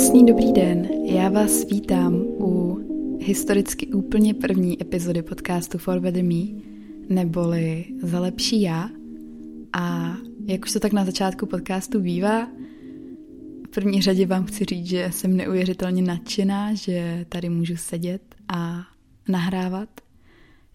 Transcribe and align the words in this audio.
Krásný 0.00 0.26
dobrý 0.26 0.52
den, 0.52 0.88
já 1.04 1.28
vás 1.28 1.64
vítám 1.64 2.14
u 2.14 2.78
historicky 3.22 3.86
úplně 3.86 4.34
první 4.34 4.82
epizody 4.82 5.22
podcastu 5.22 5.78
For 5.78 6.00
Better 6.00 6.24
Me, 6.24 6.62
neboli 7.08 7.84
Za 8.02 8.20
lepší 8.20 8.62
já. 8.62 8.90
A 9.72 10.16
jak 10.46 10.64
už 10.64 10.72
to 10.72 10.80
tak 10.80 10.92
na 10.92 11.04
začátku 11.04 11.46
podcastu 11.46 12.00
bývá, 12.00 12.48
v 13.66 13.68
první 13.70 14.02
řadě 14.02 14.26
vám 14.26 14.44
chci 14.44 14.64
říct, 14.64 14.86
že 14.86 15.08
jsem 15.12 15.36
neuvěřitelně 15.36 16.02
nadšená, 16.02 16.74
že 16.74 17.26
tady 17.28 17.48
můžu 17.48 17.76
sedět 17.76 18.22
a 18.48 18.82
nahrávat, 19.28 19.88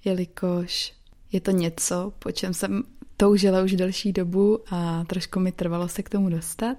jelikož 0.03 0.94
je 1.31 1.41
to 1.41 1.52
něco, 1.52 2.13
po 2.20 2.31
čem 2.31 2.53
jsem 2.53 2.84
toužila 3.17 3.63
už 3.63 3.71
delší 3.71 4.13
dobu 4.13 4.59
a 4.71 5.03
trošku 5.03 5.39
mi 5.39 5.52
trvalo 5.52 5.88
se 5.88 6.03
k 6.03 6.09
tomu 6.09 6.30
dostat. 6.30 6.77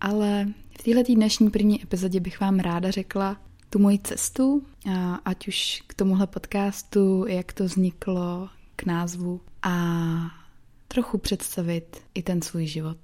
Ale 0.00 0.46
v 0.80 0.82
této 0.82 1.14
dnešní 1.14 1.50
první 1.50 1.82
epizodě 1.82 2.20
bych 2.20 2.40
vám 2.40 2.58
ráda 2.58 2.90
řekla 2.90 3.40
tu 3.70 3.78
moji 3.78 3.98
cestu, 3.98 4.62
ať 5.24 5.48
už 5.48 5.82
k 5.86 5.94
tomuhle 5.94 6.26
podcastu, 6.26 7.26
jak 7.26 7.52
to 7.52 7.64
vzniklo, 7.64 8.48
k 8.76 8.84
názvu 8.84 9.40
a 9.62 9.74
trochu 10.88 11.18
představit 11.18 12.02
i 12.14 12.22
ten 12.22 12.42
svůj 12.42 12.66
život. 12.66 12.98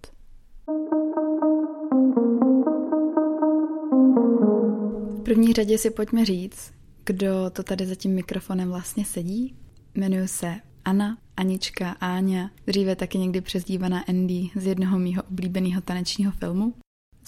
V 5.19 5.23
první 5.25 5.53
řadě 5.53 5.79
si 5.79 5.91
pojďme 5.91 6.25
říct, 6.25 6.73
kdo 7.05 7.51
to 7.53 7.62
tady 7.62 7.87
za 7.87 7.95
tím 7.95 8.15
mikrofonem 8.15 8.69
vlastně 8.69 9.05
sedí. 9.05 9.56
Jmenuji 9.95 10.29
se 10.29 10.55
Anna, 10.84 11.19
Anička, 11.37 11.91
Áňa, 11.91 12.51
dříve 12.67 12.97
taky 12.97 13.19
někdy 13.19 13.41
přezdívaná 13.41 14.00
Andy 14.09 14.50
z 14.55 14.67
jednoho 14.67 14.98
mýho 14.98 15.22
oblíbeného 15.22 15.81
tanečního 15.81 16.33
filmu. 16.33 16.75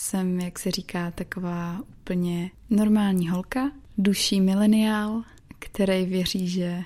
Jsem, 0.01 0.41
jak 0.41 0.59
se 0.59 0.71
říká, 0.71 1.11
taková 1.11 1.83
úplně 1.89 2.51
normální 2.71 3.29
holka, 3.29 3.71
duší 3.99 4.41
mileniál, 4.41 5.23
který 5.59 6.05
věří, 6.05 6.49
že 6.49 6.83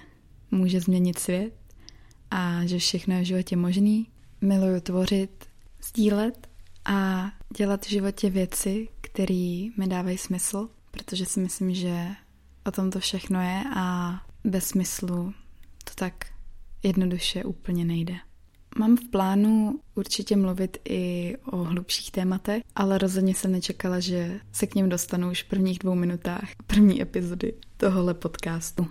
může 0.50 0.80
změnit 0.80 1.18
svět 1.18 1.54
a 2.30 2.66
že 2.66 2.78
všechno 2.78 3.14
je 3.14 3.22
v 3.22 3.26
životě 3.26 3.56
možný. 3.56 4.08
Miluju 4.40 4.80
tvořit, 4.80 5.44
sdílet 5.82 6.48
a 6.84 7.30
dělat 7.56 7.86
v 7.86 7.90
životě 7.90 8.30
věci, 8.30 8.88
které 9.00 9.68
mi 9.76 9.86
dávají 9.86 10.18
smysl, 10.18 10.68
protože 10.90 11.26
si 11.26 11.40
myslím, 11.40 11.74
že 11.74 12.08
o 12.64 12.70
tom 12.70 12.90
to 12.90 13.00
všechno 13.00 13.40
je 13.42 13.64
a 13.74 14.16
bez 14.44 14.68
smyslu 14.68 15.34
to 15.84 15.94
tak 15.94 16.26
jednoduše 16.82 17.44
úplně 17.44 17.84
nejde. 17.84 18.14
Mám 18.78 18.96
v 18.96 19.08
plánu 19.08 19.80
určitě 19.94 20.36
mluvit 20.36 20.76
i 20.88 21.34
o 21.44 21.56
hlubších 21.56 22.10
tématech, 22.10 22.62
ale 22.74 22.98
rozhodně 22.98 23.34
jsem 23.34 23.52
nečekala, 23.52 24.00
že 24.00 24.40
se 24.52 24.66
k 24.66 24.74
něm 24.74 24.88
dostanu 24.88 25.30
už 25.30 25.42
v 25.42 25.48
prvních 25.48 25.78
dvou 25.78 25.94
minutách 25.94 26.48
první 26.66 27.02
epizody 27.02 27.54
tohohle 27.76 28.14
podcastu. 28.14 28.86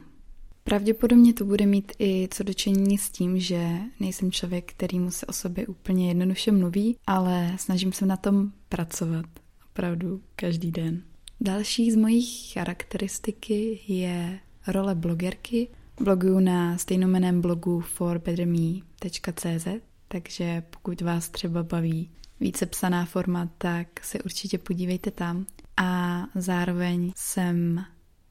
Pravděpodobně 0.64 1.34
to 1.34 1.46
bude 1.46 1.66
mít 1.66 1.92
i 2.00 2.28
co 2.32 2.44
dočení 2.44 2.98
s 2.98 3.10
tím, 3.10 3.40
že 3.40 3.78
nejsem 4.00 4.32
člověk, 4.32 4.73
který 4.73 5.00
mu 5.00 5.12
se 5.12 5.26
o 5.26 5.34
sobě 5.34 5.68
úplně 5.68 6.08
jednoduše 6.08 6.52
mluví, 6.52 6.98
ale 7.08 7.56
snažím 7.60 7.94
se 7.94 8.06
na 8.06 8.18
tom 8.18 8.52
pracovat 8.70 9.26
opravdu 9.72 10.22
každý 10.36 10.72
den. 10.72 11.02
Další 11.42 11.92
z 11.92 11.95
mojich 11.95 12.54
charakteristiky 12.54 13.80
je 13.88 14.40
role 14.68 14.95
blogerky 14.95 15.68
Bloguju 16.02 16.40
na 16.40 16.78
stejnomeném 16.78 17.42
blogu 17.42 17.80
forbetterme.cz, 17.80 19.68
takže 20.08 20.64
pokud 20.70 21.02
vás 21.02 21.30
třeba 21.30 21.64
baví 21.64 22.12
více 22.40 22.66
psaná 22.66 23.06
forma, 23.06 23.50
tak 23.58 24.06
se 24.06 24.20
určitě 24.22 24.58
podívejte 24.58 25.11
tam. 25.11 25.45
A 25.78 26.22
zároveň 26.36 27.11
jsem 27.16 27.86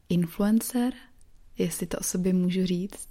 influencer, 0.09 0.93
jestli 1.59 1.87
to 1.87 1.99
o 1.99 2.03
sobě 2.03 2.33
můžu 2.33 2.67
říct. 2.67 3.09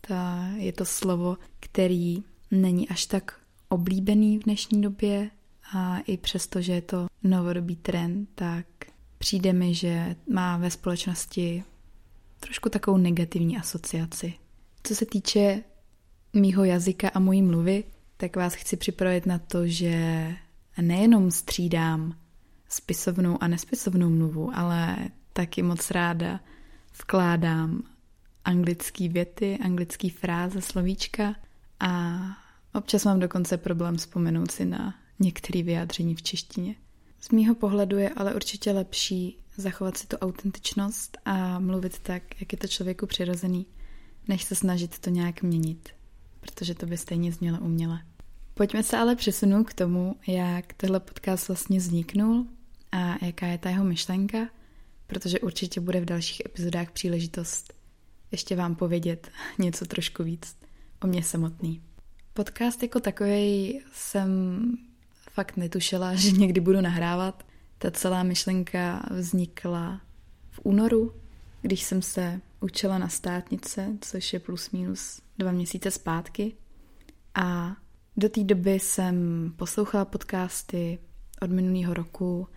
Je 0.55 0.73
to 0.73 0.85
slovo, 0.85 1.37
který 1.59 2.23
není 2.51 2.89
až 2.89 3.05
tak 3.05 3.39
oblíbený 3.69 4.39
v 4.39 4.43
dnešní 4.43 4.81
době 4.81 5.29
a 5.73 5.99
i 5.99 6.17
přesto, 6.17 6.61
že 6.61 6.73
je 6.73 6.81
to 6.81 7.07
novodobý 7.23 7.75
trend, 7.75 8.29
tak 8.35 8.65
přijde 9.17 9.53
mi, 9.53 9.73
že 9.73 10.15
má 10.33 10.57
ve 10.57 10.71
společnosti 10.71 11.63
trošku 12.39 12.69
takovou 12.69 12.97
negativní 12.97 13.57
asociaci. 13.57 14.33
Co 14.83 14.95
se 14.95 15.05
týče 15.05 15.63
mýho 16.33 16.63
jazyka 16.63 17.09
a 17.09 17.19
mojí 17.19 17.41
mluvy, 17.41 17.83
tak 18.17 18.35
vás 18.35 18.53
chci 18.53 18.77
připravit 18.77 19.25
na 19.25 19.39
to, 19.39 19.67
že 19.67 20.27
nejenom 20.81 21.31
střídám 21.31 22.17
spisovnou 22.69 23.43
a 23.43 23.47
nespisovnou 23.47 24.09
mluvu, 24.09 24.51
ale 24.53 24.97
taky 25.33 25.61
moc 25.61 25.91
ráda 25.91 26.39
vkládám 27.01 27.83
anglické 28.45 29.07
věty, 29.07 29.57
anglické 29.63 30.09
fráze, 30.09 30.61
slovíčka 30.61 31.35
a 31.79 32.19
občas 32.73 33.05
mám 33.05 33.19
dokonce 33.19 33.57
problém 33.57 33.97
vzpomenout 33.97 34.51
si 34.51 34.65
na 34.65 34.95
některé 35.19 35.63
vyjádření 35.63 36.15
v 36.15 36.23
češtině. 36.23 36.75
Z 37.21 37.29
mýho 37.29 37.55
pohledu 37.55 37.97
je 37.97 38.09
ale 38.09 38.35
určitě 38.35 38.71
lepší 38.71 39.37
zachovat 39.57 39.97
si 39.97 40.07
tu 40.07 40.17
autentičnost 40.17 41.17
a 41.25 41.59
mluvit 41.59 41.99
tak, 41.99 42.23
jak 42.41 42.51
je 42.51 42.57
to 42.57 42.67
člověku 42.67 43.07
přirozený, 43.07 43.65
než 44.29 44.43
se 44.43 44.55
snažit 44.55 44.99
to 44.99 45.09
nějak 45.09 45.41
měnit, 45.41 45.89
protože 46.39 46.75
to 46.75 46.85
by 46.85 46.97
stejně 46.97 47.31
znělo 47.31 47.59
uměle. 47.59 47.99
Pojďme 48.53 48.83
se 48.83 48.97
ale 48.97 49.15
přesunout 49.15 49.63
k 49.63 49.73
tomu, 49.73 50.15
jak 50.27 50.73
tenhle 50.73 50.99
podcast 50.99 51.47
vlastně 51.47 51.79
vzniknul 51.79 52.45
a 52.91 53.25
jaká 53.25 53.47
je 53.47 53.57
ta 53.57 53.69
jeho 53.69 53.83
myšlenka, 53.83 54.37
protože 55.07 55.39
určitě 55.39 55.79
bude 55.79 56.01
v 56.01 56.05
dalších 56.05 56.41
epizodách 56.45 56.91
příležitost 56.91 57.73
ještě 58.31 58.55
vám 58.55 58.75
povědět 58.75 59.31
něco 59.59 59.85
trošku 59.85 60.23
víc 60.23 60.57
o 61.03 61.07
mě 61.07 61.23
samotný. 61.23 61.81
Podcast 62.33 62.83
jako 62.83 62.99
takový 62.99 63.79
jsem 63.93 64.61
fakt 65.31 65.57
netušila, 65.57 66.13
že 66.15 66.31
někdy 66.31 66.61
budu 66.61 66.81
nahrávat. 66.81 67.45
Ta 67.77 67.91
celá 67.91 68.23
myšlenka 68.23 69.05
vznikla 69.11 70.01
v 70.49 70.59
únoru, 70.63 71.13
když 71.61 71.83
jsem 71.83 72.01
se 72.01 72.41
učila 72.59 72.97
na 72.97 73.09
státnice, 73.09 73.97
což 74.01 74.33
je 74.33 74.39
plus 74.39 74.71
minus 74.71 75.21
dva 75.37 75.51
měsíce 75.51 75.91
zpátky. 75.91 76.53
A 77.35 77.75
do 78.17 78.29
té 78.29 78.43
doby 78.43 78.73
jsem 78.73 79.15
poslouchala 79.55 80.05
podcasty 80.05 80.99
od 81.41 81.51
minulého 81.51 81.93
roku 81.93 82.47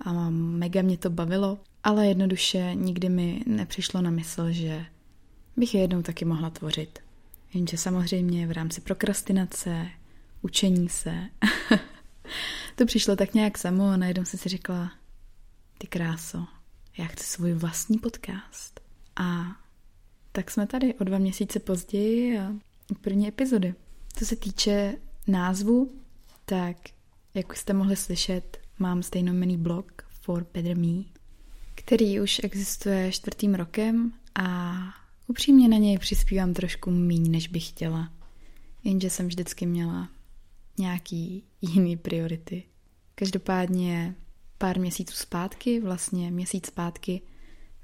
a 0.00 0.30
mega 0.30 0.82
mě 0.82 0.98
to 0.98 1.10
bavilo, 1.10 1.58
ale 1.82 2.06
jednoduše 2.06 2.74
nikdy 2.74 3.08
mi 3.08 3.42
nepřišlo 3.46 4.02
na 4.02 4.10
mysl, 4.10 4.52
že 4.52 4.86
bych 5.56 5.74
je 5.74 5.80
jednou 5.80 6.02
taky 6.02 6.24
mohla 6.24 6.50
tvořit. 6.50 6.98
Jenže 7.54 7.76
samozřejmě 7.76 8.46
v 8.46 8.50
rámci 8.50 8.80
prokrastinace, 8.80 9.88
učení 10.42 10.88
se, 10.88 11.28
to 12.76 12.86
přišlo 12.86 13.16
tak 13.16 13.34
nějak 13.34 13.58
samo 13.58 13.84
a 13.88 13.96
najednou 13.96 14.24
jsem 14.24 14.40
si 14.40 14.48
řekla, 14.48 14.92
ty 15.78 15.86
kráso, 15.86 16.46
já 16.98 17.06
chci 17.06 17.24
svůj 17.24 17.52
vlastní 17.52 17.98
podcast. 17.98 18.81
A 19.16 19.56
tak 20.32 20.50
jsme 20.50 20.66
tady 20.66 20.94
o 20.94 21.04
dva 21.04 21.18
měsíce 21.18 21.60
později 21.60 22.38
a 22.38 22.52
první 23.00 23.28
epizody. 23.28 23.74
Co 24.16 24.26
se 24.26 24.36
týče 24.36 24.94
názvu, 25.26 25.92
tak 26.44 26.76
jak 27.34 27.56
jste 27.56 27.72
mohli 27.72 27.96
slyšet, 27.96 28.58
mám 28.78 29.02
stejnomený 29.02 29.56
blog 29.56 30.02
For 30.20 30.46
Better 30.54 30.76
Me, 30.76 31.02
který 31.74 32.20
už 32.20 32.40
existuje 32.44 33.12
čtvrtým 33.12 33.54
rokem 33.54 34.12
a 34.34 34.74
upřímně 35.26 35.68
na 35.68 35.76
něj 35.76 35.98
přispívám 35.98 36.54
trošku 36.54 36.90
míň, 36.90 37.30
než 37.30 37.48
bych 37.48 37.68
chtěla. 37.68 38.12
Jenže 38.84 39.10
jsem 39.10 39.26
vždycky 39.26 39.66
měla 39.66 40.08
nějaký 40.78 41.44
jiný 41.60 41.96
priority. 41.96 42.62
Každopádně 43.14 44.14
pár 44.58 44.80
měsíců 44.80 45.14
zpátky, 45.16 45.80
vlastně 45.80 46.30
měsíc 46.30 46.66
zpátky, 46.66 47.20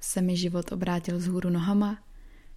se 0.00 0.22
mi 0.22 0.36
život 0.36 0.72
obrátil 0.72 1.20
z 1.20 1.26
hůru 1.26 1.50
nohama. 1.50 1.98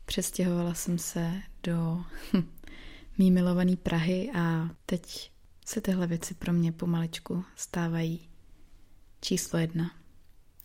Přestěhovala 0.06 0.74
jsem 0.74 0.98
se 0.98 1.42
do 1.64 2.04
mý 3.18 3.32
milovaný 3.32 3.78
Prahy 3.78 4.32
a 4.36 4.70
teď 4.86 5.32
se 5.66 5.82
tyhle 5.82 6.08
věci 6.08 6.34
pro 6.34 6.54
mě 6.54 6.72
pomaličku 6.72 7.44
stávají 7.56 8.30
číslo 9.22 9.60
jedna. 9.60 9.92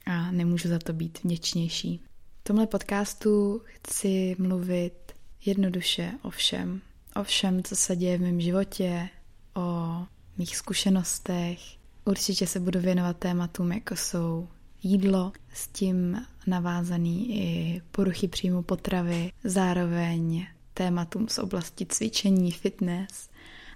A 0.07 0.31
nemůžu 0.31 0.69
za 0.69 0.79
to 0.79 0.93
být 0.93 1.25
vděčnější. 1.25 2.01
V 2.41 2.45
tomhle 2.45 2.67
podcastu 2.67 3.63
chci 3.65 4.37
mluvit 4.39 5.13
jednoduše 5.45 6.13
o 6.23 6.31
všem. 6.31 6.81
O 7.21 7.23
všem, 7.23 7.63
co 7.63 7.77
se 7.77 7.97
děje 7.97 8.19
v 8.19 8.21
mém 8.21 8.41
životě, 8.41 9.09
o 9.57 10.07
mých 10.39 10.57
zkušenostech. 10.57 11.59
Určitě 12.05 12.47
se 12.47 12.61
budu 12.61 12.81
věnovat 12.81 13.17
tématům, 13.17 13.73
jako 13.73 13.97
jsou 13.97 14.49
jídlo, 14.83 15.33
s 15.53 15.69
tím 15.69 16.27
navázaný 16.47 17.37
i 17.37 17.81
poruchy 17.91 18.29
příjmu 18.29 18.63
potravy, 18.63 19.33
zároveň 19.45 20.47
tématům 20.75 21.29
z 21.29 21.39
oblasti 21.39 21.87
cvičení, 21.87 22.53
fitness, 22.53 23.29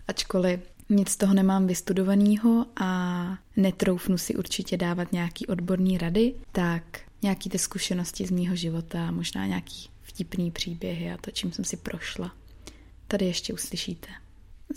ačkoliv 0.09 0.61
nic 0.91 1.09
z 1.09 1.17
toho 1.17 1.35
nemám 1.35 1.67
vystudovaného 1.67 2.67
a 2.81 3.23
netroufnu 3.57 4.19
si 4.19 4.37
určitě 4.37 4.77
dávat 4.77 5.13
nějaký 5.13 5.47
odborný 5.47 5.99
rady, 5.99 6.35
tak 6.53 7.01
nějaký 7.23 7.51
ty 7.51 7.59
zkušenosti 7.59 8.27
z 8.27 8.31
mýho 8.31 8.57
života, 8.57 9.11
možná 9.11 9.47
nějaký 9.47 9.91
vtipný 10.03 10.51
příběhy 10.51 11.13
a 11.13 11.17
to, 11.17 11.31
čím 11.31 11.53
jsem 11.53 11.65
si 11.65 11.77
prošla. 11.77 12.33
Tady 13.07 13.27
ještě 13.27 13.55
uslyšíte. 13.55 14.09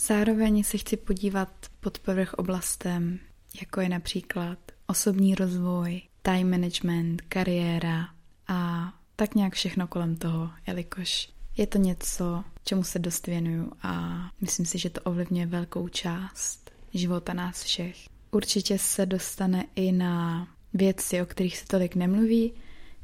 Zároveň 0.08 0.64
se 0.64 0.78
chci 0.78 0.98
podívat 0.98 1.50
pod 1.80 2.00
povrch 2.00 2.34
oblastem, 2.34 3.20
jako 3.62 3.82
je 3.82 3.90
například 3.90 4.60
osobní 4.88 5.36
rozvoj, 5.36 6.02
time 6.24 6.52
management, 6.52 7.22
kariéra 7.22 8.10
a 8.48 8.90
tak 9.16 9.36
nějak 9.36 9.54
všechno 9.54 9.88
kolem 9.88 10.16
toho, 10.16 10.50
jelikož 10.68 11.30
je 11.58 11.68
to 11.68 11.78
něco, 11.78 12.44
čemu 12.64 12.84
se 12.84 13.00
dost 13.00 13.28
věnuju 13.28 13.72
a 13.82 14.24
myslím 14.42 14.66
si, 14.66 14.78
že 14.78 14.90
to 14.90 15.02
ovlivňuje 15.02 15.46
velkou 15.46 15.88
část 15.88 16.72
života 16.94 17.34
nás 17.34 17.64
všech. 17.64 17.98
Určitě 18.32 18.78
se 18.78 19.06
dostane 19.06 19.66
i 19.76 19.92
na 19.92 20.48
věci, 20.74 21.22
o 21.22 21.26
kterých 21.26 21.58
se 21.58 21.66
tolik 21.66 21.96
nemluví, 21.96 22.54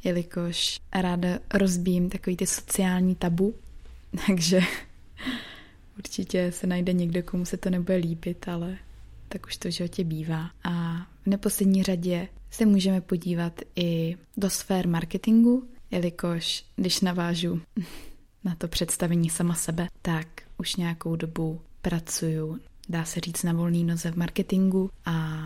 jelikož 0.04 0.80
ráda 0.94 1.28
rozbím 1.54 2.10
takový 2.10 2.38
ty 2.38 2.48
sociální 2.48 3.16
tabu, 3.16 3.56
takže 4.28 4.62
určitě 5.98 6.52
se 6.52 6.68
najde 6.68 6.94
někdo, 6.94 7.24
komu 7.24 7.46
se 7.46 7.58
to 7.58 7.70
nebude 7.70 7.96
líbit, 7.96 8.48
ale 8.48 8.78
tak 9.30 9.46
už 9.46 9.58
to 9.58 9.68
v 9.68 9.72
životě 9.72 10.04
bývá. 10.04 10.52
A 10.64 11.06
neposlední 11.30 11.84
řadě 11.84 12.28
se 12.52 12.66
můžeme 12.66 13.02
podívat 13.02 13.62
i 13.76 14.18
do 14.38 14.50
sfér 14.50 14.88
marketingu, 14.88 15.68
jelikož 15.92 16.66
když 16.76 17.02
navážu 17.02 17.62
na 18.44 18.56
to 18.56 18.68
představení 18.68 19.30
sama 19.30 19.56
sebe, 19.56 19.88
tak 20.02 20.28
už 20.58 20.76
nějakou 20.76 21.16
dobu 21.16 21.62
pracuju, 21.82 22.60
dá 22.90 23.06
se 23.06 23.20
říct, 23.20 23.44
na 23.44 23.54
volný 23.54 23.84
noze 23.84 24.12
v 24.12 24.18
marketingu 24.18 24.90
a 25.06 25.38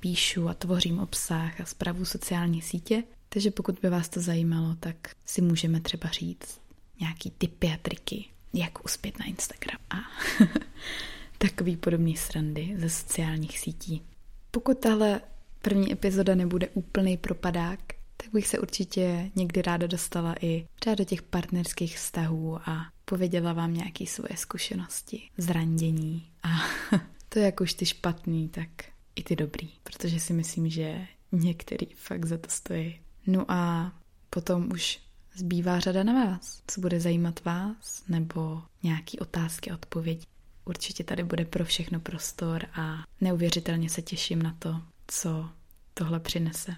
píšu 0.00 0.48
a 0.48 0.54
tvořím 0.54 0.98
obsah 0.98 1.60
a 1.60 1.64
zprávu 1.64 2.04
sociální 2.04 2.62
sítě. 2.62 3.02
Takže 3.28 3.50
pokud 3.50 3.78
by 3.82 3.90
vás 3.90 4.08
to 4.08 4.20
zajímalo, 4.20 4.74
tak 4.80 4.96
si 5.26 5.42
můžeme 5.42 5.80
třeba 5.80 6.08
říct 6.08 6.60
nějaký 7.00 7.30
tipy 7.30 7.66
a 7.66 7.76
triky, 7.82 8.24
jak 8.54 8.84
uspět 8.84 9.18
na 9.18 9.26
Instagram 9.26 9.78
a 9.90 9.96
takový 11.38 11.76
podobný 11.76 12.16
srandy 12.16 12.74
ze 12.78 12.90
sociálních 12.90 13.58
sítí. 13.58 14.02
Pokud 14.50 14.78
tahle 14.78 15.20
první 15.62 15.92
epizoda 15.92 16.34
nebude 16.34 16.68
úplný 16.68 17.16
propadák, 17.16 17.80
tak 18.16 18.32
bych 18.32 18.46
se 18.46 18.58
určitě 18.58 19.30
někdy 19.34 19.62
ráda 19.62 19.86
dostala 19.86 20.34
i 20.40 20.66
třeba 20.74 20.94
do 20.94 21.04
těch 21.04 21.22
partnerských 21.22 21.96
vztahů 21.96 22.58
a 22.68 22.86
pověděla 23.04 23.52
vám 23.52 23.74
nějaké 23.74 24.06
svoje 24.06 24.36
zkušenosti, 24.36 25.22
zrandění 25.38 26.30
a 26.42 26.48
to 27.28 27.38
jak 27.38 27.60
už 27.60 27.74
ty 27.74 27.86
špatný, 27.86 28.48
tak 28.48 28.68
i 29.16 29.22
ty 29.22 29.36
dobrý, 29.36 29.68
protože 29.82 30.20
si 30.20 30.32
myslím, 30.32 30.70
že 30.70 31.06
některý 31.32 31.86
fakt 31.94 32.24
za 32.24 32.38
to 32.38 32.50
stojí. 32.50 33.00
No 33.26 33.44
a 33.48 33.92
potom 34.30 34.68
už 34.72 35.00
zbývá 35.34 35.80
řada 35.80 36.02
na 36.02 36.12
vás, 36.24 36.62
co 36.66 36.80
bude 36.80 37.00
zajímat 37.00 37.44
vás, 37.44 38.02
nebo 38.08 38.62
nějaký 38.82 39.18
otázky 39.18 39.70
odpovědi. 39.72 40.26
Určitě 40.64 41.04
tady 41.04 41.24
bude 41.24 41.44
pro 41.44 41.64
všechno 41.64 42.00
prostor 42.00 42.66
a 42.72 43.04
neuvěřitelně 43.20 43.90
se 43.90 44.02
těším 44.02 44.42
na 44.42 44.56
to, 44.58 44.80
co 45.06 45.48
tohle 45.94 46.20
přinese. 46.20 46.76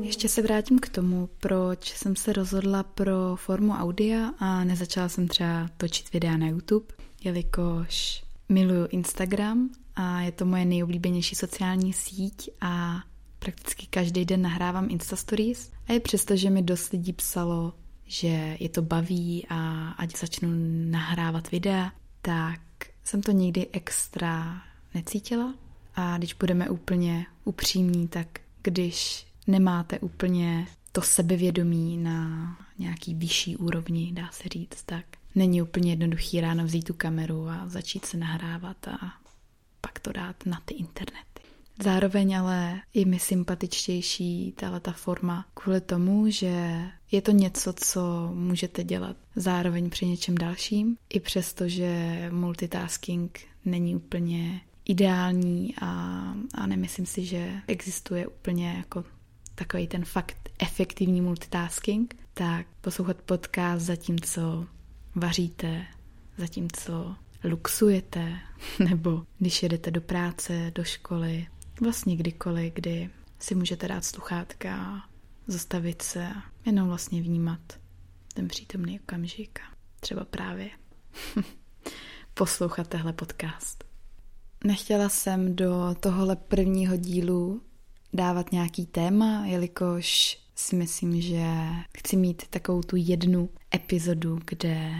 Ještě 0.00 0.28
se 0.28 0.42
vrátím 0.42 0.78
k 0.78 0.88
tomu, 0.88 1.28
proč 1.40 1.92
jsem 1.92 2.16
se 2.16 2.32
rozhodla 2.32 2.82
pro 2.82 3.36
formu 3.36 3.72
audia 3.72 4.32
a 4.38 4.64
nezačala 4.64 5.08
jsem 5.08 5.28
třeba 5.28 5.68
točit 5.76 6.12
videa 6.12 6.36
na 6.36 6.46
YouTube, 6.46 6.86
jelikož 7.24 8.24
miluju 8.48 8.86
Instagram 8.90 9.70
a 9.96 10.20
je 10.20 10.32
to 10.32 10.44
moje 10.44 10.64
nejoblíbenější 10.64 11.34
sociální 11.34 11.92
síť 11.92 12.50
a 12.60 13.02
prakticky 13.38 13.86
každý 13.86 14.24
den 14.24 14.42
nahrávám 14.42 14.90
Insta 14.90 15.16
Stories 15.16 15.70
a 15.88 15.92
je 15.92 16.00
přesto, 16.00 16.36
že 16.36 16.50
mi 16.50 16.62
dost 16.62 16.92
lidí 16.92 17.12
psalo, 17.12 17.72
že 18.06 18.56
je 18.60 18.68
to 18.68 18.82
baví 18.82 19.46
a 19.48 19.88
ať 19.90 20.18
začnu 20.18 20.48
nahrávat 20.90 21.50
videa, 21.50 21.92
tak 22.22 22.60
jsem 23.04 23.22
to 23.22 23.32
nikdy 23.32 23.68
extra 23.72 24.62
necítila. 24.94 25.54
A 25.94 26.18
když 26.18 26.34
budeme 26.34 26.70
úplně 26.70 27.26
upřímní, 27.44 28.08
tak 28.08 28.40
když 28.62 29.26
nemáte 29.46 29.98
úplně 29.98 30.66
to 30.92 31.02
sebevědomí 31.02 31.96
na 31.96 32.56
nějaký 32.78 33.14
vyšší 33.14 33.56
úrovni, 33.56 34.12
dá 34.12 34.28
se 34.30 34.48
říct, 34.48 34.82
tak 34.82 35.04
není 35.34 35.62
úplně 35.62 35.92
jednoduchý 35.92 36.40
ráno 36.40 36.64
vzít 36.64 36.82
tu 36.82 36.94
kameru 36.94 37.48
a 37.48 37.68
začít 37.68 38.04
se 38.04 38.16
nahrávat 38.16 38.88
a 38.88 39.12
pak 39.80 39.98
to 39.98 40.12
dát 40.12 40.46
na 40.46 40.62
ty 40.64 40.74
internety. 40.74 41.35
Zároveň 41.82 42.38
ale 42.38 42.80
i 42.94 43.04
mi 43.04 43.18
sympatičtější 43.18 44.52
tahle 44.52 44.80
ta 44.80 44.92
forma 44.92 45.46
kvůli 45.54 45.80
tomu, 45.80 46.30
že 46.30 46.82
je 47.12 47.22
to 47.22 47.30
něco, 47.30 47.72
co 47.72 48.30
můžete 48.34 48.84
dělat 48.84 49.16
zároveň 49.36 49.90
při 49.90 50.06
něčem 50.06 50.34
dalším, 50.34 50.96
i 51.08 51.20
přesto, 51.20 51.68
že 51.68 52.16
multitasking 52.32 53.40
není 53.64 53.96
úplně 53.96 54.60
ideální 54.84 55.74
a, 55.80 55.88
a 56.54 56.66
nemyslím 56.66 57.06
si, 57.06 57.24
že 57.24 57.52
existuje 57.66 58.26
úplně 58.26 58.74
jako 58.76 59.04
takový 59.54 59.86
ten 59.86 60.04
fakt 60.04 60.50
efektivní 60.58 61.20
multitasking, 61.20 62.16
tak 62.34 62.66
poslouchat 62.80 63.16
podcast 63.22 63.86
zatímco 63.86 64.66
vaříte, 65.14 65.86
zatímco 66.38 67.16
luxujete, 67.44 68.38
nebo 68.88 69.22
když 69.38 69.62
jedete 69.62 69.90
do 69.90 70.00
práce, 70.00 70.72
do 70.74 70.84
školy, 70.84 71.46
vlastně 71.80 72.16
kdykoliv, 72.16 72.74
kdy 72.74 73.10
si 73.38 73.54
můžete 73.54 73.88
dát 73.88 74.04
sluchátka 74.04 75.02
zastavit 75.46 76.02
se 76.02 76.28
a 76.28 76.42
jenom 76.66 76.88
vlastně 76.88 77.22
vnímat 77.22 77.60
ten 78.34 78.48
přítomný 78.48 79.00
okamžik 79.00 79.60
třeba 80.00 80.24
právě 80.24 80.70
poslouchat 82.34 82.88
tehle 82.88 83.12
podcast. 83.12 83.84
Nechtěla 84.64 85.08
jsem 85.08 85.56
do 85.56 85.94
tohohle 86.00 86.36
prvního 86.36 86.96
dílu 86.96 87.62
dávat 88.12 88.52
nějaký 88.52 88.86
téma, 88.86 89.46
jelikož 89.46 90.38
si 90.54 90.76
myslím, 90.76 91.20
že 91.20 91.46
chci 91.98 92.16
mít 92.16 92.48
takovou 92.48 92.82
tu 92.82 92.96
jednu 92.98 93.48
epizodu, 93.74 94.38
kde 94.44 94.92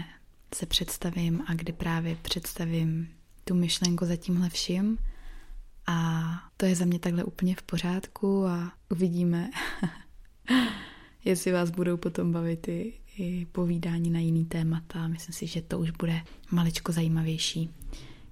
se 0.55 0.65
představím 0.65 1.43
a 1.47 1.53
kde 1.53 1.73
právě 1.73 2.15
představím 2.15 3.09
tu 3.43 3.55
myšlenku 3.55 4.05
za 4.05 4.15
tímhle 4.15 4.49
vším. 4.49 4.97
A 5.87 6.23
to 6.57 6.65
je 6.65 6.75
za 6.75 6.85
mě 6.85 6.99
takhle 6.99 7.23
úplně 7.23 7.55
v 7.55 7.61
pořádku 7.61 8.45
a 8.45 8.71
uvidíme, 8.91 9.49
jestli 11.25 11.51
vás 11.51 11.71
budou 11.71 11.97
potom 11.97 12.31
bavit 12.31 12.67
i, 12.67 12.93
i 13.17 13.45
povídání 13.45 14.09
na 14.09 14.19
jiný 14.19 14.45
témata. 14.45 15.07
Myslím 15.07 15.33
si, 15.33 15.47
že 15.47 15.61
to 15.61 15.79
už 15.79 15.91
bude 15.91 16.21
maličko 16.51 16.91
zajímavější. 16.91 17.69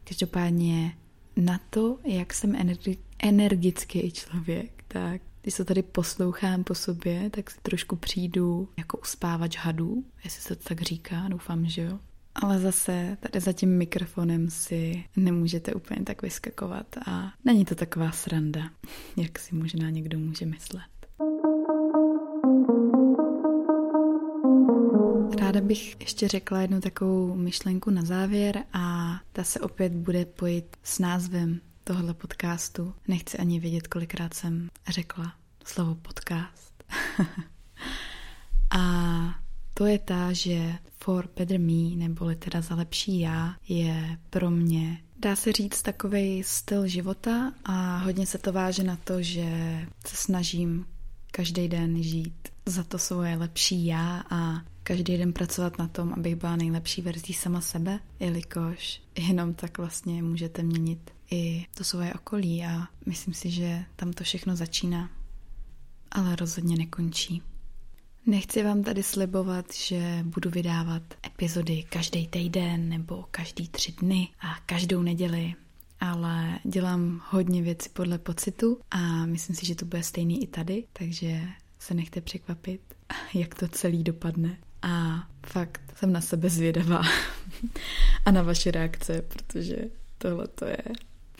Každopádně 0.03 0.97
na 1.35 1.59
to, 1.69 1.97
jak 2.03 2.33
jsem 2.33 2.51
energi- 2.51 2.97
energický 3.19 4.11
člověk, 4.11 4.83
tak 4.87 5.21
když 5.41 5.53
se 5.53 5.65
tady 5.65 5.83
poslouchám 5.83 6.63
po 6.63 6.75
sobě, 6.75 7.29
tak 7.29 7.51
si 7.51 7.57
trošku 7.61 7.95
přijdu 7.95 8.69
jako 8.77 8.97
uspávač 8.97 9.57
hadů, 9.57 10.03
jestli 10.23 10.41
se 10.41 10.55
to 10.55 10.63
tak 10.63 10.81
říká, 10.81 11.27
doufám, 11.27 11.65
že 11.65 11.81
jo. 11.81 11.99
Ale 12.35 12.59
zase 12.59 13.17
tady 13.19 13.39
za 13.39 13.53
tím 13.53 13.77
mikrofonem 13.77 14.49
si 14.49 15.03
nemůžete 15.15 15.73
úplně 15.73 16.03
tak 16.03 16.21
vyskakovat 16.21 16.87
a 17.07 17.33
není 17.45 17.65
to 17.65 17.75
taková 17.75 18.11
sranda, 18.11 18.69
jak 19.17 19.39
si 19.39 19.55
možná 19.55 19.89
někdo 19.89 20.19
může 20.19 20.45
myslet. 20.45 20.95
Ráda 25.39 25.61
bych 25.61 25.95
ještě 25.99 26.27
řekla 26.27 26.61
jednu 26.61 26.81
takovou 26.81 27.35
myšlenku 27.35 27.89
na 27.89 28.05
závěr 28.05 28.63
a 28.73 29.15
ta 29.31 29.43
se 29.43 29.59
opět 29.59 29.93
bude 29.93 30.25
pojít 30.25 30.77
s 30.83 30.99
názvem 30.99 31.59
tohle 31.83 32.13
podcastu. 32.13 32.93
Nechci 33.07 33.37
ani 33.37 33.59
vědět, 33.59 33.87
kolikrát 33.87 34.33
jsem 34.33 34.69
řekla 34.87 35.33
slovo 35.65 35.95
podcast. 35.95 36.83
a 38.77 39.44
to 39.77 39.85
je 39.85 39.99
ta, 39.99 40.33
že 40.33 40.73
for 40.97 41.29
better 41.35 41.59
me, 41.59 41.95
neboli 41.95 42.35
teda 42.35 42.61
za 42.61 42.75
lepší 42.75 43.19
já, 43.19 43.55
je 43.67 44.19
pro 44.29 44.51
mě, 44.51 45.01
dá 45.19 45.35
se 45.35 45.51
říct, 45.51 45.81
takový 45.81 46.43
styl 46.43 46.87
života 46.87 47.53
a 47.65 47.97
hodně 47.97 48.25
se 48.25 48.37
to 48.37 48.53
váže 48.53 48.83
na 48.83 48.95
to, 48.95 49.21
že 49.21 49.45
se 50.07 50.15
snažím 50.15 50.85
každý 51.31 51.67
den 51.67 52.03
žít 52.03 52.47
za 52.65 52.83
to 52.83 52.97
svoje 52.97 53.37
lepší 53.37 53.85
já 53.85 54.23
a 54.29 54.61
každý 54.83 55.17
den 55.17 55.33
pracovat 55.33 55.77
na 55.77 55.87
tom, 55.87 56.13
abych 56.13 56.35
byla 56.35 56.55
nejlepší 56.55 57.01
verzí 57.01 57.33
sama 57.33 57.61
sebe, 57.61 57.99
jelikož 58.19 59.01
jenom 59.17 59.53
tak 59.53 59.77
vlastně 59.77 60.23
můžete 60.23 60.63
měnit 60.63 61.11
i 61.31 61.65
to 61.77 61.83
svoje 61.83 62.13
okolí 62.13 62.65
a 62.65 62.87
myslím 63.05 63.33
si, 63.33 63.51
že 63.51 63.85
tam 63.95 64.13
to 64.13 64.23
všechno 64.23 64.55
začíná, 64.55 65.09
ale 66.11 66.35
rozhodně 66.35 66.77
nekončí. 66.77 67.41
Nechci 68.27 68.63
vám 68.63 68.83
tady 68.83 69.03
slibovat, 69.03 69.73
že 69.73 70.19
budu 70.23 70.49
vydávat 70.49 71.03
epizody 71.25 71.83
každý 71.89 72.27
týden 72.27 72.89
nebo 72.89 73.25
každý 73.31 73.67
tři 73.67 73.91
dny 73.91 74.29
a 74.39 74.59
každou 74.65 75.01
neděli, 75.01 75.53
ale 75.99 76.59
dělám 76.63 77.21
hodně 77.29 77.61
věcí 77.61 77.89
podle 77.89 78.17
pocitu 78.17 78.79
a 78.91 79.25
myslím 79.25 79.55
si, 79.55 79.65
že 79.65 79.75
to 79.75 79.85
bude 79.85 80.03
stejný 80.03 80.43
i 80.43 80.47
tady, 80.47 80.83
takže 80.93 81.41
se 81.79 81.93
nechte 81.93 82.21
překvapit, 82.21 82.81
jak 83.33 83.55
to 83.55 83.67
celý 83.67 84.03
dopadne. 84.03 84.57
A 84.81 85.23
fakt 85.47 85.81
jsem 85.95 86.13
na 86.13 86.21
sebe 86.21 86.49
zvědavá 86.49 87.01
a 88.25 88.31
na 88.31 88.41
vaše 88.41 88.71
reakce, 88.71 89.21
protože 89.21 89.77
tohle 90.17 90.47
to 90.47 90.65
je 90.65 90.83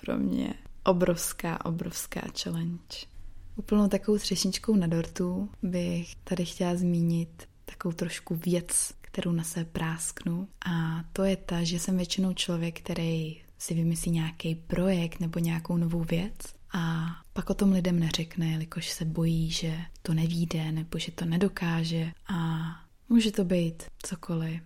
pro 0.02 0.18
mě 0.18 0.54
obrovská, 0.84 1.66
obrovská 1.66 2.22
challenge. 2.44 3.15
Úplnou 3.56 3.88
takovou 3.88 4.18
třešničkou 4.18 4.76
na 4.76 4.88
dortu 4.88 5.50
bych 5.64 6.16
tady 6.16 6.46
chtěla 6.46 6.76
zmínit 6.76 7.48
takovou 7.66 7.94
trošku 7.94 8.36
věc, 8.36 8.94
kterou 9.02 9.32
na 9.32 9.44
sebe 9.44 9.66
prásknu. 9.66 10.48
A 10.66 11.04
to 11.14 11.24
je 11.24 11.36
ta, 11.36 11.64
že 11.64 11.80
jsem 11.80 11.98
většinou 11.98 12.34
člověk, 12.34 12.82
který 12.82 13.42
si 13.58 13.74
vymyslí 13.74 14.12
nějaký 14.12 14.56
projekt 14.56 15.20
nebo 15.20 15.40
nějakou 15.40 15.78
novou 15.78 16.04
věc 16.04 16.36
a 16.74 17.06
pak 17.34 17.50
o 17.50 17.54
tom 17.54 17.72
lidem 17.72 18.00
neřekne, 18.00 18.52
jelikož 18.52 18.90
se 18.90 19.06
bojí, 19.06 19.52
že 19.52 19.78
to 20.02 20.14
nevíde 20.14 20.72
nebo 20.72 21.00
že 21.00 21.12
to 21.12 21.26
nedokáže 21.26 22.12
a 22.28 22.66
může 23.10 23.32
to 23.32 23.46
být 23.46 23.84
cokoliv, 24.04 24.62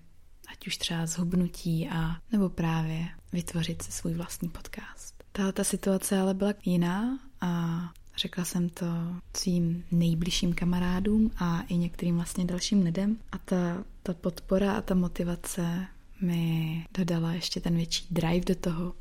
ať 0.51 0.67
už 0.67 0.77
třeba 0.77 1.05
zhubnutí 1.05 1.89
a 1.89 2.15
nebo 2.31 2.50
právě 2.50 3.08
vytvořit 3.34 3.81
si 3.81 3.91
svůj 3.91 4.13
vlastní 4.13 4.50
podcast. 4.50 5.24
Tahle 5.31 5.53
ta 5.53 5.63
situace 5.63 6.19
ale 6.19 6.34
byla 6.34 6.53
jiná 6.65 7.19
a 7.41 7.81
Řekla 8.20 8.46
jsem 8.46 8.70
to 8.70 8.86
svým 9.38 9.84
nejbližším 9.92 10.54
kamarádům 10.54 11.32
a 11.38 11.62
i 11.62 11.78
některým 11.78 12.16
vlastně 12.16 12.46
dalším 12.46 12.84
lidem. 12.84 13.18
A 13.32 13.38
ta, 13.38 13.84
ta 14.04 14.14
podpora 14.14 14.74
a 14.74 14.82
ta 14.82 14.96
motivace 14.96 15.88
mi 16.22 16.86
dodala 16.98 17.34
ještě 17.34 17.62
ten 17.62 17.76
větší 17.76 18.08
drive 18.12 18.46
do 18.46 18.56
toho. 18.56 18.94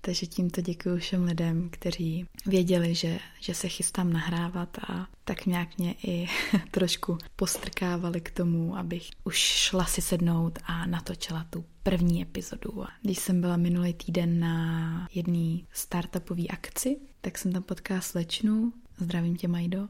Takže 0.00 0.26
tímto 0.26 0.60
děkuji 0.60 0.98
všem 0.98 1.24
lidem, 1.24 1.68
kteří 1.72 2.26
věděli, 2.46 2.94
že, 2.94 3.18
že 3.40 3.54
se 3.54 3.68
chystám 3.68 4.12
nahrávat 4.12 4.78
a 4.88 5.08
tak 5.24 5.46
nějak 5.46 5.78
mě 5.78 5.94
i 6.06 6.26
trošku 6.70 7.18
postrkávali 7.36 8.20
k 8.20 8.30
tomu, 8.30 8.76
abych 8.76 9.10
už 9.24 9.36
šla 9.36 9.84
si 9.84 10.02
sednout 10.02 10.58
a 10.64 10.86
natočila 10.86 11.46
tu 11.50 11.64
první 11.82 12.22
epizodu. 12.22 12.84
Když 13.02 13.18
jsem 13.18 13.40
byla 13.40 13.56
minulý 13.56 13.94
týden 13.94 14.40
na 14.40 15.06
jedné 15.14 15.58
startupové 15.72 16.46
akci, 16.46 16.96
tak 17.20 17.38
jsem 17.38 17.52
tam 17.52 17.62
potkala 17.62 18.00
slečnu, 18.00 18.72
zdravím 18.98 19.36
tě 19.36 19.48
Majdo, 19.48 19.88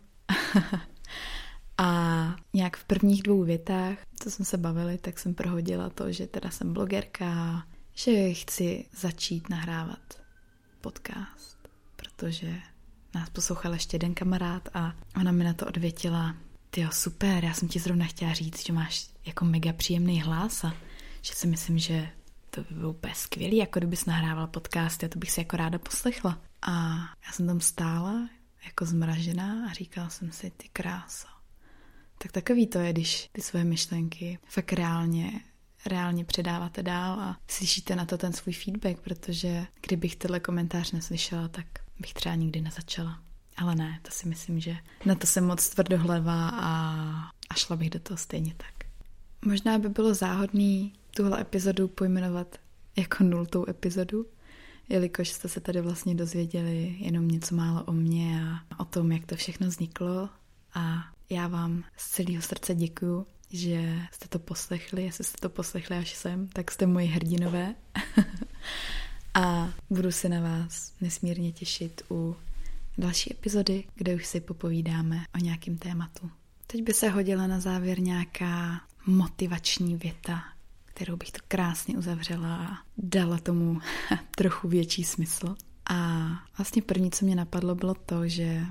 a 1.78 2.36
nějak 2.54 2.76
v 2.76 2.84
prvních 2.84 3.22
dvou 3.22 3.44
větách, 3.44 3.98
co 4.22 4.30
jsme 4.30 4.44
se 4.44 4.56
bavili, 4.56 4.98
tak 4.98 5.18
jsem 5.18 5.34
prohodila 5.34 5.90
to, 5.90 6.12
že 6.12 6.26
teda 6.26 6.50
jsem 6.50 6.72
blogerka, 6.72 7.62
že 8.04 8.34
chci 8.34 8.84
začít 8.92 9.48
nahrávat 9.48 10.22
podcast, 10.80 11.68
protože 11.96 12.60
nás 13.14 13.30
poslouchal 13.30 13.72
ještě 13.72 13.94
jeden 13.94 14.14
kamarád 14.14 14.68
a 14.74 14.92
ona 15.16 15.32
mi 15.32 15.44
na 15.44 15.52
to 15.54 15.66
odvětila, 15.66 16.36
ty 16.70 16.88
super, 16.90 17.44
já 17.44 17.54
jsem 17.54 17.68
ti 17.68 17.78
zrovna 17.78 18.06
chtěla 18.06 18.32
říct, 18.32 18.66
že 18.66 18.72
máš 18.72 19.06
jako 19.26 19.44
mega 19.44 19.72
příjemný 19.72 20.22
hlas 20.22 20.64
a 20.64 20.74
že 21.22 21.32
si 21.34 21.46
myslím, 21.46 21.78
že 21.78 22.10
to 22.50 22.60
by 22.60 22.74
bylo 22.74 22.90
úplně 22.90 23.14
skvělý, 23.14 23.56
jako 23.56 23.78
kdybys 23.78 24.04
nahrávala 24.04 24.46
podcast, 24.46 25.04
a 25.04 25.08
to 25.08 25.18
bych 25.18 25.30
si 25.30 25.40
jako 25.40 25.56
ráda 25.56 25.78
poslechla. 25.78 26.40
A 26.62 26.96
já 27.26 27.32
jsem 27.32 27.46
tam 27.46 27.60
stála 27.60 28.28
jako 28.64 28.86
zmražená 28.86 29.66
a 29.70 29.72
říkala 29.72 30.08
jsem 30.08 30.32
si, 30.32 30.50
ty 30.50 30.68
krása. 30.72 31.28
Tak 32.18 32.32
takový 32.32 32.66
to 32.66 32.78
je, 32.78 32.92
když 32.92 33.28
ty 33.32 33.40
své 33.42 33.64
myšlenky 33.64 34.38
fakt 34.46 34.72
reálně 34.72 35.40
reálně 35.86 36.24
předáváte 36.24 36.82
dál 36.82 37.20
a 37.20 37.38
slyšíte 37.48 37.96
na 37.96 38.04
to 38.04 38.18
ten 38.18 38.32
svůj 38.32 38.52
feedback, 38.52 39.00
protože 39.00 39.66
kdybych 39.86 40.16
tenhle 40.16 40.40
komentář 40.40 40.92
neslyšela, 40.92 41.48
tak 41.48 41.66
bych 42.00 42.14
třeba 42.14 42.34
nikdy 42.34 42.60
nezačala. 42.60 43.22
Ale 43.56 43.74
ne, 43.74 43.98
to 44.02 44.10
si 44.10 44.28
myslím, 44.28 44.60
že 44.60 44.76
na 45.04 45.14
to 45.14 45.26
jsem 45.26 45.46
moc 45.46 45.68
tvrdohleva 45.68 46.48
a, 46.48 46.70
a 47.50 47.54
šla 47.54 47.76
bych 47.76 47.90
do 47.90 48.00
toho 48.00 48.16
stejně 48.16 48.54
tak. 48.56 48.90
Možná 49.44 49.78
by 49.78 49.88
bylo 49.88 50.14
záhodný 50.14 50.92
tuhle 51.16 51.40
epizodu 51.40 51.88
pojmenovat 51.88 52.56
jako 52.96 53.24
nultou 53.24 53.68
epizodu, 53.68 54.26
jelikož 54.88 55.28
jste 55.28 55.48
se 55.48 55.60
tady 55.60 55.80
vlastně 55.80 56.14
dozvěděli 56.14 56.96
jenom 56.98 57.28
něco 57.28 57.54
málo 57.54 57.84
o 57.84 57.92
mně 57.92 58.42
a 58.70 58.80
o 58.80 58.84
tom, 58.84 59.12
jak 59.12 59.26
to 59.26 59.36
všechno 59.36 59.66
vzniklo. 59.66 60.28
A 60.74 61.04
já 61.30 61.48
vám 61.48 61.84
z 61.96 62.10
celého 62.10 62.42
srdce 62.42 62.74
děkuju, 62.74 63.26
že 63.50 63.98
jste 64.12 64.28
to 64.28 64.38
poslechli. 64.38 65.04
Jestli 65.04 65.24
jste 65.24 65.38
to 65.40 65.48
poslechli 65.48 65.96
až 65.96 66.14
sem, 66.14 66.48
tak 66.48 66.70
jste 66.70 66.86
moji 66.86 67.06
hrdinové. 67.06 67.74
a 69.34 69.72
budu 69.90 70.12
se 70.12 70.28
na 70.28 70.40
vás 70.40 70.92
nesmírně 71.00 71.52
těšit 71.52 72.02
u 72.10 72.36
další 72.98 73.32
epizody, 73.32 73.84
kde 73.94 74.14
už 74.14 74.26
si 74.26 74.40
popovídáme 74.40 75.24
o 75.34 75.38
nějakém 75.38 75.78
tématu. 75.78 76.30
Teď 76.66 76.82
by 76.82 76.94
se 76.94 77.08
hodila 77.08 77.46
na 77.46 77.60
závěr 77.60 78.00
nějaká 78.00 78.80
motivační 79.06 79.96
věta, 79.96 80.42
kterou 80.84 81.16
bych 81.16 81.30
to 81.30 81.38
krásně 81.48 81.98
uzavřela 81.98 82.56
a 82.56 82.78
dala 82.98 83.38
tomu 83.38 83.80
trochu 84.36 84.68
větší 84.68 85.04
smysl. 85.04 85.56
A 85.90 86.28
vlastně 86.58 86.82
první, 86.82 87.10
co 87.10 87.24
mě 87.24 87.36
napadlo, 87.36 87.74
bylo 87.74 87.94
to, 87.94 88.28
že 88.28 88.66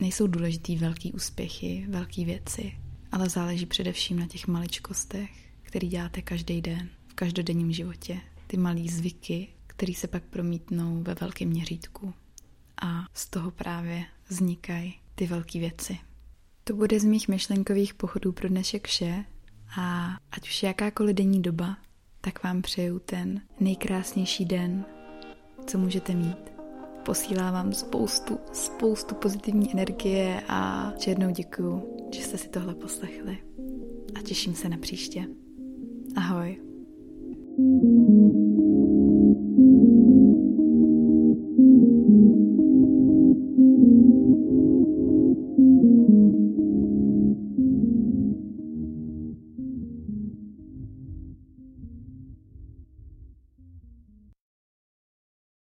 nejsou 0.00 0.26
důležitý 0.26 0.76
velký 0.76 1.12
úspěchy, 1.12 1.86
velké 1.88 2.24
věci, 2.24 2.72
ale 3.14 3.28
záleží 3.28 3.66
především 3.66 4.18
na 4.18 4.26
těch 4.26 4.46
maličkostech, 4.46 5.30
který 5.62 5.88
děláte 5.88 6.22
každý 6.22 6.60
den, 6.60 6.88
v 7.08 7.14
každodenním 7.14 7.72
životě. 7.72 8.20
Ty 8.46 8.56
malý 8.56 8.88
zvyky, 8.88 9.48
které 9.66 9.94
se 9.94 10.08
pak 10.08 10.22
promítnou 10.22 11.02
ve 11.02 11.14
velkém 11.14 11.48
měřítku. 11.48 12.14
A 12.82 13.04
z 13.14 13.30
toho 13.30 13.50
právě 13.50 14.04
vznikají 14.28 14.94
ty 15.14 15.26
velké 15.26 15.58
věci. 15.58 15.98
To 16.64 16.74
bude 16.74 17.00
z 17.00 17.04
mých 17.04 17.28
myšlenkových 17.28 17.94
pochodů 17.94 18.32
pro 18.32 18.48
dnešek 18.48 18.86
vše 18.88 19.24
a 19.80 20.16
ať 20.30 20.48
už 20.48 20.62
jakákoliv 20.62 21.16
denní 21.16 21.42
doba, 21.42 21.76
tak 22.20 22.44
vám 22.44 22.62
přeju 22.62 22.98
ten 22.98 23.40
nejkrásnější 23.60 24.44
den, 24.44 24.84
co 25.66 25.78
můžete 25.78 26.14
mít. 26.14 26.53
Posílám 27.04 27.54
vám 27.54 27.72
spoustu, 27.72 28.38
spoustu 28.52 29.14
pozitivní 29.14 29.72
energie 29.72 30.42
a 30.48 30.92
černou 30.98 31.30
děkuju, 31.30 31.96
že 32.14 32.22
jste 32.22 32.38
si 32.38 32.48
tohle 32.48 32.74
poslechli. 32.74 33.38
A 34.18 34.22
těším 34.22 34.54
se 34.54 34.68
na 34.68 34.76
příště. 34.76 35.26
Ahoj. 36.16 36.60
thank 37.56 38.34
you 38.34 38.53